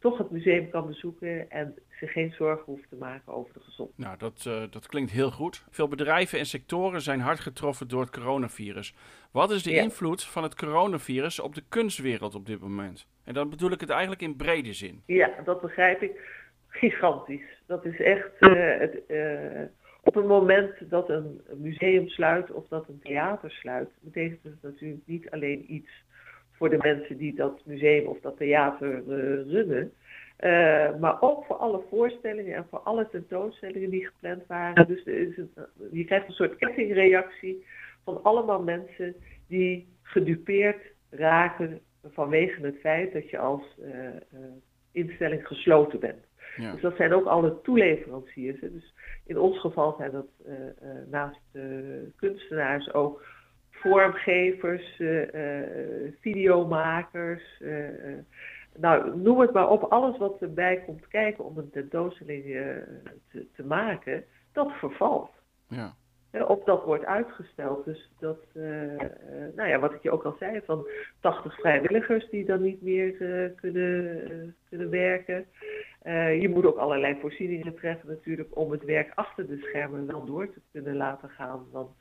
toch 0.00 0.18
het 0.18 0.30
museum 0.30 0.70
kan 0.70 0.86
bezoeken 0.86 1.50
en 1.50 1.74
zich 1.90 2.12
geen 2.12 2.32
zorgen 2.32 2.64
hoeft 2.64 2.88
te 2.88 2.96
maken 2.96 3.32
over 3.32 3.52
de 3.52 3.60
gezondheid. 3.60 3.98
Nou, 3.98 4.18
dat, 4.18 4.44
uh, 4.48 4.62
dat 4.70 4.86
klinkt 4.86 5.10
heel 5.10 5.30
goed. 5.30 5.64
Veel 5.70 5.88
bedrijven 5.88 6.38
en 6.38 6.46
sectoren 6.46 7.00
zijn 7.00 7.20
hard 7.20 7.40
getroffen 7.40 7.88
door 7.88 8.00
het 8.00 8.10
coronavirus. 8.10 8.94
Wat 9.30 9.50
is 9.50 9.62
de 9.62 9.70
ja. 9.70 9.82
invloed 9.82 10.24
van 10.24 10.42
het 10.42 10.54
coronavirus 10.54 11.40
op 11.40 11.54
de 11.54 11.62
kunstwereld 11.68 12.34
op 12.34 12.46
dit 12.46 12.60
moment? 12.60 13.06
En 13.24 13.34
dan 13.34 13.50
bedoel 13.50 13.70
ik 13.70 13.80
het 13.80 13.90
eigenlijk 13.90 14.22
in 14.22 14.36
brede 14.36 14.72
zin. 14.72 15.02
Ja, 15.06 15.30
dat 15.44 15.60
begrijp 15.60 16.02
ik. 16.02 16.34
Gigantisch. 16.68 17.62
Dat 17.66 17.84
is 17.84 18.00
echt 18.00 18.30
uh, 18.40 18.78
het, 18.78 19.00
op 20.06 20.14
het 20.14 20.26
moment 20.26 20.90
dat 20.90 21.08
een 21.08 21.40
museum 21.56 22.08
sluit 22.08 22.50
of 22.50 22.68
dat 22.68 22.88
een 22.88 23.00
theater 23.02 23.50
sluit, 23.50 23.88
betekent 24.00 24.42
het 24.42 24.62
natuurlijk 24.62 25.02
niet 25.04 25.30
alleen 25.30 25.64
iets 25.72 26.04
voor 26.52 26.70
de 26.70 26.76
mensen 26.76 27.16
die 27.16 27.34
dat 27.34 27.60
museum 27.64 28.06
of 28.06 28.20
dat 28.20 28.36
theater 28.36 28.88
uh, 28.88 29.02
runnen, 29.52 29.92
uh, 30.40 30.96
maar 30.96 31.22
ook 31.22 31.44
voor 31.44 31.56
alle 31.56 31.82
voorstellingen 31.90 32.54
en 32.54 32.66
voor 32.70 32.78
alle 32.78 33.08
tentoonstellingen 33.08 33.90
die 33.90 34.06
gepland 34.06 34.46
waren. 34.46 34.86
Dus 34.86 35.02
is 35.02 35.40
je 35.90 36.04
krijgt 36.04 36.28
een 36.28 36.34
soort 36.34 36.56
kettingreactie 36.56 37.66
van 38.04 38.22
allemaal 38.22 38.62
mensen 38.62 39.14
die 39.48 39.88
gedupeerd 40.02 40.82
raken 41.10 41.80
vanwege 42.04 42.60
het 42.60 42.80
feit 42.80 43.12
dat 43.12 43.30
je 43.30 43.38
als 43.38 43.62
uh, 43.80 44.08
instelling 44.92 45.46
gesloten 45.46 46.00
bent. 46.00 46.24
Ja. 46.56 46.72
Dus 46.72 46.80
dat 46.80 46.96
zijn 46.96 47.12
ook 47.12 47.26
alle 47.26 47.60
toeleveranciers. 47.62 48.60
Hè. 48.60 48.72
Dus 48.72 48.94
in 49.26 49.38
ons 49.38 49.60
geval 49.60 49.94
zijn 49.98 50.10
dat 50.10 50.26
uh, 50.46 50.54
naast 51.10 51.40
kunstenaars 52.16 52.94
ook 52.94 53.24
vormgevers, 53.70 55.02
videomakers. 56.20 57.62
nou, 58.76 59.18
noem 59.18 59.40
het 59.40 59.52
maar 59.52 59.70
op, 59.70 59.82
alles 59.82 60.18
wat 60.18 60.40
erbij 60.40 60.82
komt 60.86 61.08
kijken 61.08 61.44
om 61.44 61.58
een 61.58 61.70
tentoonstelling 61.70 62.44
te, 63.30 63.46
te 63.54 63.64
maken, 63.64 64.24
dat 64.52 64.72
vervalt. 64.72 65.30
Ja. 65.68 65.94
Of 66.44 66.64
dat 66.64 66.84
wordt 66.84 67.04
uitgesteld. 67.04 67.84
Dus 67.84 68.10
dat, 68.18 68.38
uh, 68.54 68.64
nou 69.54 69.68
ja, 69.68 69.78
wat 69.78 69.92
ik 69.92 70.02
je 70.02 70.10
ook 70.10 70.24
al 70.24 70.36
zei, 70.38 70.60
van 70.64 70.88
80 71.20 71.54
vrijwilligers 71.60 72.30
die 72.30 72.44
dan 72.44 72.62
niet 72.62 72.82
meer 72.82 73.20
uh, 73.20 73.50
kunnen, 73.56 74.56
kunnen 74.68 74.90
werken. 74.90 75.46
Je 76.40 76.48
moet 76.48 76.64
ook 76.64 76.76
allerlei 76.76 77.16
voorzieningen 77.20 77.74
treffen 77.74 78.08
natuurlijk 78.08 78.48
om 78.56 78.70
het 78.70 78.84
werk 78.84 79.12
achter 79.14 79.46
de 79.46 79.58
schermen 79.58 80.06
wel 80.06 80.24
door 80.24 80.52
te 80.52 80.60
kunnen 80.72 80.96
laten 80.96 81.28
gaan. 81.28 81.66
Want 81.72 81.94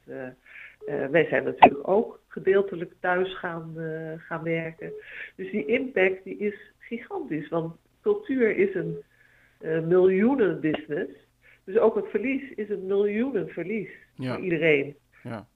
wij 0.85 1.25
zijn 1.25 1.43
natuurlijk 1.43 1.87
ook 1.87 2.19
gedeeltelijk 2.27 2.93
thuis 2.99 3.37
gaan, 3.37 3.73
gaan 4.17 4.43
werken. 4.43 4.93
Dus 5.35 5.51
die 5.51 5.65
impact 5.65 6.23
die 6.23 6.37
is 6.37 6.71
gigantisch. 6.79 7.49
Want 7.49 7.75
cultuur 8.01 8.57
is 8.57 8.75
een 8.75 9.03
miljoenenbusiness. 9.87 11.11
Dus 11.63 11.77
ook 11.77 11.95
het 11.95 12.07
verlies 12.07 12.51
is 12.51 12.69
een 12.69 12.85
miljoenenverlies 12.85 13.89
ja. 14.15 14.33
voor 14.33 14.43
iedereen. 14.43 14.95
Ja. 15.23 15.47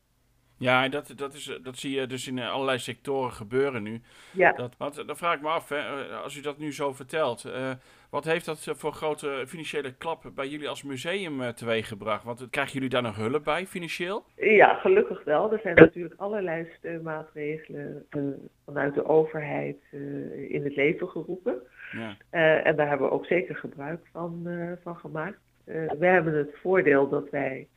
Ja, 0.60 0.90
dat, 0.90 1.14
dat, 1.16 1.34
is, 1.34 1.60
dat 1.64 1.78
zie 1.78 2.00
je 2.00 2.08
dus 2.08 2.28
in 2.28 2.40
allerlei 2.40 2.78
sectoren 2.78 3.32
gebeuren 3.32 3.84
nu. 3.84 4.02
Ja. 4.32 4.52
Dat, 4.52 4.76
want 4.78 5.08
dan 5.08 5.18
vraag 5.18 5.36
ik 5.36 5.42
me 5.42 5.48
af, 5.48 5.70
hè, 5.70 5.82
als 6.24 6.38
u 6.38 6.42
dat 6.42 6.58
nu 6.58 6.74
zo 6.74 6.94
vertelt, 6.94 7.46
uh, 7.46 7.72
wat 8.10 8.26
heeft 8.26 8.46
dat 8.46 8.74
voor 8.76 8.94
grote 8.94 9.44
financiële 9.48 9.94
klap 9.94 10.32
bij 10.36 10.48
jullie 10.48 10.70
als 10.70 10.84
museum 10.84 11.42
uh, 11.42 11.48
teweeggebracht? 11.48 12.24
Want 12.24 12.48
krijgen 12.50 12.74
jullie 12.74 12.90
daar 12.90 13.02
nog 13.02 13.16
hulp 13.16 13.44
bij 13.44 13.66
financieel? 13.66 14.24
Ja, 14.36 14.74
gelukkig 14.74 15.24
wel. 15.24 15.52
Er 15.52 15.60
zijn 15.60 15.76
natuurlijk 15.76 16.20
allerlei 16.20 16.68
steunmaatregelen 16.78 18.06
uh, 18.12 18.24
vanuit 18.66 18.94
de 18.94 19.06
overheid 19.06 19.78
in 20.50 20.64
het 20.64 20.76
leven 20.76 21.08
geroepen. 21.08 21.62
Ja. 21.92 22.16
en 22.64 22.76
daar 22.76 22.88
hebben 22.88 23.08
we 23.08 23.14
ook 23.14 23.26
zeker 23.26 23.56
gebruik 23.56 24.00
van, 24.12 24.48
van 24.84 24.96
gemaakt. 24.96 25.40
we 25.64 26.06
hebben 26.06 26.34
het 26.34 26.56
voordeel 26.62 27.10
dat 27.10 27.30
wij 27.30 27.68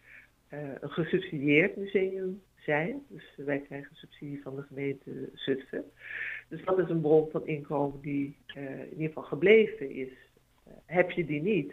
een 0.81 0.91
gesubsidieerd 0.91 1.77
museum 1.77 2.43
zijn. 2.65 3.03
Dus 3.09 3.35
wij 3.37 3.59
krijgen 3.59 3.97
subsidie 3.97 4.43
van 4.43 4.57
de 4.57 4.63
gemeente 4.63 5.31
Zutphen. 5.35 5.85
Dus 6.49 6.65
dat 6.65 6.79
is 6.79 6.89
een 6.89 7.01
bron 7.01 7.31
van 7.31 7.47
inkomen 7.47 8.01
die 8.01 8.37
uh, 8.57 8.81
in 8.81 8.91
ieder 8.91 9.07
geval 9.07 9.23
gebleven 9.23 9.91
is. 9.91 10.09
Uh, 10.09 10.75
heb 10.87 11.11
je 11.11 11.25
die 11.25 11.43
niet, 11.43 11.73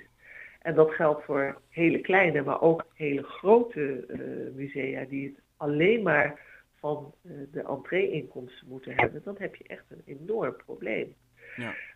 en 0.61 0.75
dat 0.75 0.91
geldt 0.91 1.23
voor 1.23 1.61
hele 1.69 2.01
kleine, 2.01 2.41
maar 2.41 2.61
ook 2.61 2.85
hele 2.93 3.23
grote 3.23 4.05
uh, 4.07 4.55
musea 4.55 5.05
die 5.05 5.27
het 5.27 5.39
alleen 5.57 6.01
maar 6.01 6.47
van 6.75 7.13
de 7.51 7.63
entree-inkomsten 7.67 8.67
moeten 8.67 8.93
hebben, 8.95 9.21
dan 9.23 9.35
heb 9.39 9.55
je 9.55 9.63
echt 9.67 9.85
een 9.89 10.01
enorm 10.05 10.55
probleem. 10.65 11.13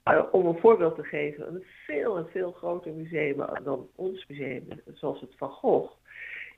Ja. 0.04 0.30
om 0.32 0.46
een 0.46 0.60
voorbeeld 0.60 0.96
te 0.96 1.04
geven, 1.04 1.48
een 1.48 1.64
veel 1.86 2.18
en 2.18 2.28
veel 2.30 2.52
groter 2.52 2.94
museum 2.94 3.46
dan 3.64 3.88
ons 3.96 4.26
museum, 4.28 4.68
zoals 4.94 5.22
het 5.22 5.34
Van 5.38 5.50
Gogh, 5.50 5.94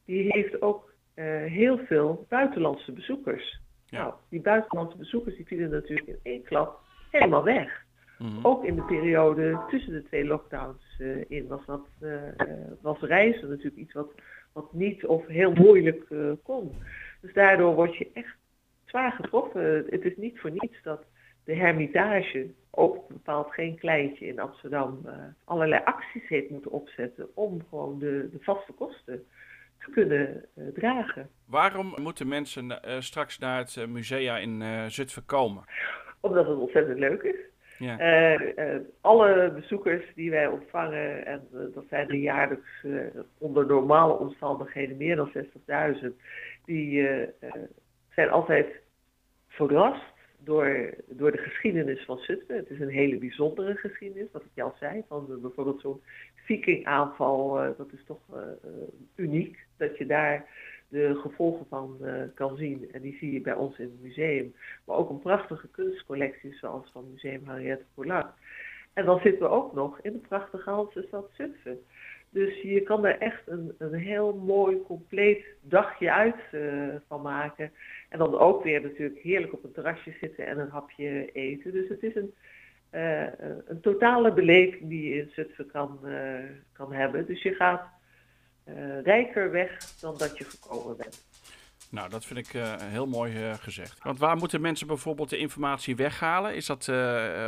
die 0.06 0.32
heeft 0.32 0.62
ook 0.62 0.86
uh, 0.90 0.95
heel 1.24 1.78
veel 1.78 2.26
buitenlandse 2.30 2.92
bezoekers. 2.92 3.62
Ja. 3.86 4.02
Nou, 4.02 4.14
die 4.30 4.42
buitenlandse 4.42 4.98
bezoekers 4.98 5.36
die 5.36 5.46
vielen 5.46 5.70
natuurlijk 5.70 6.08
in 6.08 6.20
één 6.24 6.44
klap 6.44 6.80
helemaal 7.12 7.44
weg. 7.44 7.86
Mm 8.18 8.28
-hmm. 8.28 8.46
Ook 8.46 8.66
in 8.66 8.76
de 8.76 8.84
periode 8.84 9.60
tussen 9.70 9.94
de 9.94 10.04
twee 10.04 10.26
lockdowns 10.26 10.96
uh, 11.00 11.24
in 11.28 11.48
was, 11.48 11.66
dat, 11.66 11.88
uh, 12.02 12.22
was 12.82 13.00
reizen 13.00 13.50
natuurlijk 13.50 13.76
iets 13.76 13.94
wat, 13.94 14.12
wat 14.54 14.74
niet 14.74 15.06
of 15.06 15.28
heel 15.28 15.54
moeilijk 15.54 16.06
kon. 16.44 16.72
Dus 17.22 17.34
daardoor 17.34 17.76
word 17.76 17.96
je 17.96 18.10
echt 18.14 18.36
zwaar 18.86 19.12
getroffen. 19.12 19.86
Het 19.90 20.06
is 20.06 20.18
niet 20.18 20.40
voor 20.40 20.52
niets 20.52 20.82
dat 20.84 21.06
de 21.44 21.56
Hermitage, 21.56 22.54
ook 22.72 23.08
bepaald 23.08 23.54
geen 23.54 23.78
kleintje 23.78 24.26
in 24.26 24.40
Amsterdam, 24.40 25.06
allerlei 25.44 25.82
acties 25.84 26.28
heeft 26.28 26.50
moeten 26.50 26.72
opzetten 26.72 27.28
om 27.36 27.62
gewoon 27.70 28.00
de, 28.00 28.30
de 28.32 28.40
vaste 28.42 28.72
kosten 28.72 29.26
te 29.86 29.92
kunnen 29.92 30.46
uh, 30.58 30.68
dragen. 30.74 31.30
Waarom 31.46 31.94
moeten 32.02 32.28
mensen 32.28 32.66
uh, 32.72 33.00
straks 33.00 33.40
naar 33.40 33.58
het 33.58 33.76
uh, 33.76 33.86
musea 33.86 34.38
in 34.38 34.64
Zutphen 34.92 35.26
komen? 35.26 35.64
Omdat 36.20 36.48
het 36.48 36.58
ontzettend 36.58 37.00
leuk 37.00 37.22
is. 37.22 37.36
Ja. 37.80 37.98
alle 39.02 39.52
bezoekers 39.52 40.04
die 40.16 40.32
wij 40.32 40.48
ontvangen, 40.48 41.26
en 41.26 41.48
dat 41.74 41.84
zijn 41.90 42.10
er 42.10 42.16
jaarlijks 42.16 42.86
onder 43.38 43.66
normale 43.66 44.14
omstandigheden 44.14 44.98
meer 44.98 45.16
dan 45.16 45.32
60.000, 46.02 46.08
die 46.66 47.08
zijn 48.10 48.30
altijd 48.30 48.68
verrast 49.48 50.14
door, 50.38 50.94
door 51.08 51.32
de 51.32 51.38
geschiedenis 51.38 52.06
van 52.06 52.18
Zutphen. 52.18 52.56
Het 52.56 52.70
is 52.70 52.80
een 52.80 52.90
hele 52.90 53.18
bijzondere 53.18 53.76
geschiedenis, 53.76 54.32
wat 54.32 54.44
ik 54.54 54.64
al 54.64 54.76
zei. 54.80 55.04
Van 55.08 55.42
bijvoorbeeld 55.42 55.82
zo'n 55.82 56.02
vikingaanval, 56.46 57.66
uh, 57.66 57.70
dat 57.78 57.92
is 57.92 58.04
toch 58.06 58.22
uh, 58.34 58.40
uniek. 59.16 59.66
Dat 59.78 59.98
je 59.98 60.06
daar 60.06 60.46
de 60.88 61.16
gevolgen 61.16 61.66
van 61.70 61.98
kan 62.34 62.58
zien. 62.58 62.90
En 62.92 63.02
die 63.02 63.18
zie 63.18 63.32
je 63.32 63.42
bij 63.42 63.54
ons 63.54 63.78
in 63.78 63.86
het 63.86 64.02
museum. 64.02 64.56
Maar 64.86 64.96
ook 64.96 65.10
een 65.10 65.20
prachtige 65.20 65.68
kunstcollectie 65.68 66.54
zoals 66.54 66.90
van 66.92 67.12
Museum 67.12 67.48
Henriette 67.48 67.86
Polak. 67.94 68.34
En 68.94 69.06
dan 69.06 69.20
zitten 69.20 69.42
we 69.42 69.54
ook 69.54 69.74
nog 69.74 70.00
in 70.02 70.12
de 70.12 70.28
prachtige 70.28 70.70
Hanse 70.70 71.04
stad 71.08 71.30
Zutphen. 71.34 71.80
Dus 72.30 72.62
je 72.62 72.82
kan 72.82 73.06
er 73.06 73.18
echt 73.20 73.48
een, 73.48 73.76
een 73.78 73.94
heel 73.94 74.34
mooi, 74.34 74.82
compleet 74.82 75.46
dagje 75.62 76.12
uit 76.12 76.36
van 77.08 77.22
maken. 77.22 77.72
En 78.10 78.20
dan 78.20 78.38
ook 78.38 78.64
weer 78.64 78.82
natuurlijk 78.82 79.20
heerlijk 79.20 79.54
op 79.54 79.64
een 79.64 79.72
terrasje 79.72 80.14
zitten 80.20 80.46
en 80.46 80.60
een 80.60 80.70
hapje 80.70 81.32
eten. 81.32 81.72
Dus 81.72 81.90
het 81.90 82.04
is 82.04 82.16
een, 82.16 82.34
uh, 82.96 83.22
een 83.68 83.82
totale 83.82 84.34
beleving 84.34 84.90
die 84.90 85.10
je 85.10 85.16
in 85.16 85.32
Zutphen 85.34 85.72
kan, 85.72 86.00
uh, 86.04 86.40
kan 86.74 86.94
hebben. 86.94 87.26
Dus 87.26 87.42
je 87.42 87.54
gaat 87.54 87.82
rijker 89.04 89.52
weg 89.52 89.78
dan 90.00 90.16
dat 90.18 90.38
je 90.38 90.44
gekomen 90.44 90.98
bent. 90.98 91.26
Nou, 91.92 92.10
dat 92.10 92.26
vind 92.26 92.40
ik 92.40 92.62
heel 92.82 93.08
mooi 93.08 93.32
gezegd. 93.60 94.04
Want 94.04 94.20
waar 94.20 94.38
moeten 94.38 94.62
mensen 94.62 94.88
bijvoorbeeld 94.88 95.30
de 95.30 95.38
informatie 95.38 95.96
weghalen? 95.96 96.56
Is 96.56 96.66
dat 96.66 96.92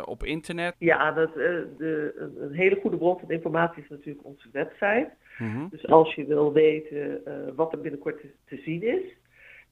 op 0.06 0.24
internet? 0.24 0.76
Ja, 0.78 1.12
dat, 1.12 1.34
de, 1.34 2.14
een, 2.18 2.44
een, 2.44 2.54
hele 2.54 2.80
goede 2.82 2.98
bron 2.98 3.20
van 3.20 3.32
informatie 3.32 3.84
is 3.84 3.90
natuurlijk 3.90 4.26
onze 4.26 4.50
website. 4.52 5.10
Mm 5.38 5.52
-hmm. 5.52 5.68
Dus 5.70 5.88
als 5.88 6.16
je 6.16 6.26
wil 6.26 6.54
weten 6.54 7.22
wat 7.56 7.72
er 7.72 7.82
binnenkort 7.82 8.22
te, 8.22 8.30
te 8.46 8.62
zien 8.66 8.84
is. 8.84 9.18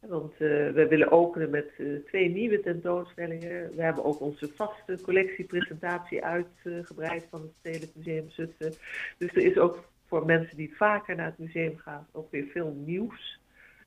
Want 0.07 0.38
we 0.38 0.85
willen 0.89 1.12
openen 1.12 1.50
met 1.50 1.71
twee 2.05 2.29
nieuwe 2.29 2.59
tentoonstellingen. 2.59 3.75
We 3.75 3.81
hebben 3.81 4.03
ook 4.03 4.19
onze 4.19 4.47
vaste 4.55 5.01
collectiepresentatie 5.01 6.24
uitgebreid 6.24 7.27
van 7.29 7.41
het 7.41 7.51
Stedelijk 7.59 7.95
Museum 7.95 8.29
Zutphen. 8.29 8.74
Dus 9.17 9.29
er 9.29 9.45
is 9.45 9.57
ook 9.57 9.89
voor 10.07 10.25
mensen 10.25 10.57
die 10.57 10.75
vaker 10.75 11.15
naar 11.15 11.25
het 11.25 11.38
museum 11.38 11.77
gaan 11.77 12.07
ook 12.12 12.31
weer 12.31 12.45
veel 12.45 12.74
nieuws 12.85 13.39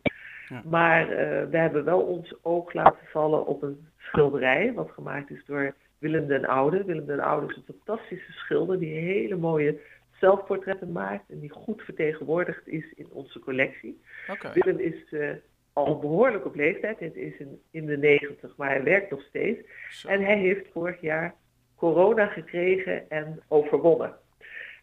Ja. 0.49 0.61
Maar 0.65 1.09
uh, 1.09 1.17
we 1.49 1.57
hebben 1.57 1.83
wel 1.83 2.01
ons 2.01 2.35
oog 2.41 2.73
laten 2.73 3.07
vallen 3.11 3.45
op 3.45 3.61
een 3.61 3.87
schilderij, 3.97 4.73
wat 4.73 4.91
gemaakt 4.91 5.29
is 5.29 5.45
door 5.45 5.75
Willem 5.99 6.27
den 6.27 6.45
Oude. 6.45 6.83
Willem 6.83 7.05
den 7.05 7.19
Oude 7.19 7.47
is 7.47 7.55
een 7.55 7.75
fantastische 7.75 8.31
schilder 8.31 8.79
die 8.79 8.93
hele 8.93 9.35
mooie 9.35 9.79
zelfportretten 10.19 10.91
maakt 10.91 11.29
en 11.29 11.39
die 11.39 11.49
goed 11.49 11.81
vertegenwoordigd 11.81 12.67
is 12.67 12.93
in 12.95 13.07
onze 13.09 13.39
collectie. 13.39 14.01
Okay. 14.31 14.53
Willem 14.53 14.79
is 14.79 15.11
uh, 15.11 15.29
al 15.73 15.99
behoorlijk 15.99 16.45
op 16.45 16.55
leeftijd, 16.55 16.99
het 16.99 17.15
is 17.15 17.37
in, 17.37 17.61
in 17.71 17.85
de 17.85 17.97
negentig, 17.97 18.55
maar 18.57 18.69
hij 18.69 18.83
werkt 18.83 19.11
nog 19.11 19.21
steeds. 19.21 19.59
En 20.07 20.23
hij 20.23 20.37
heeft 20.37 20.71
vorig 20.71 21.01
jaar 21.01 21.35
corona 21.75 22.25
gekregen 22.25 23.09
en 23.09 23.39
overwonnen. 23.47 24.15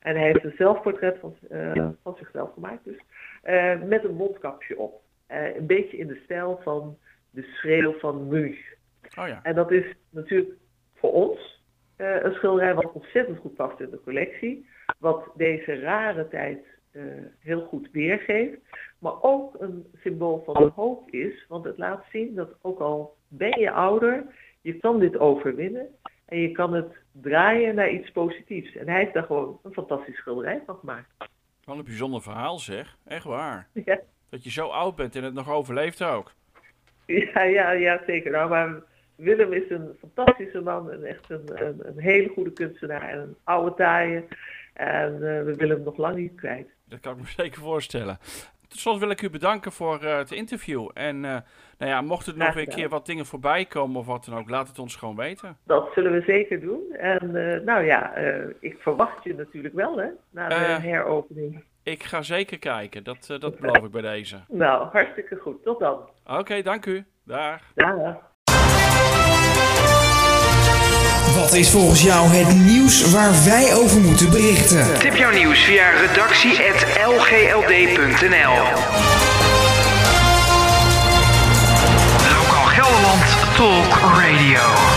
En 0.00 0.16
hij 0.16 0.26
heeft 0.26 0.44
een 0.44 0.54
zelfportret 0.56 1.18
van, 1.18 1.36
uh, 1.50 1.88
van 2.02 2.16
zichzelf 2.16 2.52
gemaakt, 2.52 2.84
dus 2.84 3.00
uh, 3.44 3.82
met 3.82 4.04
een 4.04 4.14
mondkapje 4.14 4.78
op. 4.78 5.02
een 5.26 5.66
beetje 5.66 5.96
in 5.96 6.06
de 6.06 6.20
stijl 6.24 6.60
van 6.62 6.98
de 7.30 7.42
schreeuw 7.42 7.98
van 7.98 8.28
Munch. 8.28 8.74
Oh 9.18 9.28
ja. 9.28 9.40
En 9.42 9.54
dat 9.54 9.70
is 9.70 9.94
natuurlijk 10.10 10.52
voor 10.94 11.12
ons 11.12 11.64
een 11.96 12.32
schilderij 12.32 12.74
wat 12.74 12.92
ontzettend 12.92 13.38
goed 13.38 13.54
past 13.54 13.80
in 13.80 13.90
de 13.90 14.00
collectie 14.00 14.68
wat 14.98 15.30
deze 15.36 15.80
rare 15.80 16.28
tijd 16.28 16.58
uh, 16.92 17.02
heel 17.40 17.60
goed 17.60 17.88
weergeeft. 17.92 18.58
Maar 19.00 19.22
ook 19.22 19.56
een 19.58 19.86
symbool 19.94 20.42
van 20.44 20.54
de 20.54 20.70
hoop 20.74 21.10
is, 21.10 21.46
want 21.48 21.64
het 21.64 21.78
laat 21.78 22.04
zien 22.12 22.34
dat 22.34 22.54
ook 22.60 22.80
al 22.80 23.16
ben 23.28 23.60
je 23.60 23.70
ouder, 23.70 24.24
je 24.60 24.74
kan 24.74 24.98
dit 24.98 25.18
overwinnen 25.18 25.88
en 26.24 26.38
je 26.38 26.52
kan 26.52 26.74
het 26.74 26.92
draaien 27.12 27.74
naar 27.74 27.90
iets 27.90 28.10
positiefs. 28.10 28.76
En 28.76 28.88
hij 28.88 28.98
heeft 28.98 29.14
daar 29.14 29.24
gewoon 29.24 29.58
een 29.62 29.72
fantastisch 29.72 30.16
schilderij 30.16 30.62
van 30.66 30.76
gemaakt. 30.76 31.08
Wat 31.64 31.76
een 31.78 31.84
bijzonder 31.84 32.22
verhaal 32.22 32.58
zeg, 32.58 32.96
echt 33.06 33.24
waar. 33.24 33.68
Ja. 33.84 34.00
Dat 34.28 34.44
je 34.44 34.50
zo 34.50 34.66
oud 34.66 34.96
bent 34.96 35.16
en 35.16 35.24
het 35.24 35.34
nog 35.34 35.50
overleeft 35.50 36.04
ook. 36.04 36.32
Ja, 37.06 37.42
ja, 37.42 37.70
ja 37.70 38.02
zeker. 38.06 38.30
Nou, 38.30 38.48
maar 38.48 38.82
Willem 39.16 39.52
is 39.52 39.70
een 39.70 39.96
fantastische 39.98 40.60
man 40.60 40.90
en 40.90 41.04
echt 41.04 41.30
een, 41.30 41.66
een, 41.66 41.80
een 41.82 41.98
hele 41.98 42.28
goede 42.28 42.52
kunstenaar 42.52 43.08
en 43.08 43.18
een 43.18 43.36
oude 43.44 43.74
taaie. 43.74 44.24
En 44.72 45.12
uh, 45.12 45.20
we 45.20 45.54
willen 45.56 45.76
hem 45.76 45.84
nog 45.84 45.96
lang 45.96 46.16
niet 46.16 46.34
kwijt. 46.34 46.68
Dat 46.84 47.00
kan 47.00 47.12
ik 47.12 47.18
me 47.18 47.26
zeker 47.42 47.60
voorstellen. 47.60 48.18
Tot 48.70 48.78
slot 48.78 48.98
wil 48.98 49.10
ik 49.10 49.22
u 49.22 49.30
bedanken 49.30 49.72
voor 49.72 50.02
uh, 50.02 50.16
het 50.16 50.32
interview. 50.32 50.88
En 50.94 51.16
uh, 51.16 51.22
nou 51.78 51.90
ja, 51.90 52.00
mocht 52.00 52.26
er 52.26 52.36
nog 52.36 52.54
weer 52.54 52.68
een 52.68 52.74
keer 52.74 52.88
wat 52.88 53.06
dingen 53.06 53.26
voorbij 53.26 53.64
komen 53.64 54.00
of 54.00 54.06
wat 54.06 54.24
dan 54.24 54.38
ook, 54.38 54.50
laat 54.50 54.68
het 54.68 54.78
ons 54.78 54.96
gewoon 54.96 55.16
weten. 55.16 55.56
Dat 55.66 55.88
zullen 55.94 56.12
we 56.12 56.20
zeker 56.20 56.60
doen. 56.60 56.92
En 56.92 57.30
nou 57.64 57.84
ja, 57.84 58.14
ik 58.60 58.76
verwacht 58.78 59.24
je 59.24 59.34
natuurlijk 59.34 59.74
wel 59.74 59.96
hè, 59.96 60.08
na 60.30 60.48
de 60.48 60.54
heropening. 60.54 61.64
Ik 61.82 62.02
ga 62.02 62.22
zeker 62.22 62.58
kijken, 62.58 63.04
dat, 63.04 63.34
dat 63.38 63.58
beloof 63.58 63.84
ik 63.84 63.90
bij 63.90 64.02
deze. 64.02 64.36
Nou, 64.48 64.88
hartstikke 64.92 65.36
goed. 65.36 65.62
Tot 65.62 65.78
dan. 65.78 66.08
Oké, 66.26 66.62
dank 66.62 66.86
u. 66.86 67.04
Dag. 67.24 67.60
Dag. 67.74 68.29
Wat 71.40 71.54
is 71.54 71.70
volgens 71.70 72.02
jou 72.02 72.28
het 72.28 72.54
nieuws 72.54 73.10
waar 73.10 73.44
wij 73.44 73.74
over 73.74 74.00
moeten 74.00 74.30
berichten? 74.30 74.98
Tip 74.98 75.16
jouw 75.16 75.30
nieuws 75.30 75.58
via 75.58 75.90
redactie.lgld.nl 75.90 78.54
Lokaal 82.36 82.64
Gelderland 82.64 83.24
Talk 83.56 83.98
Radio. 83.98 84.89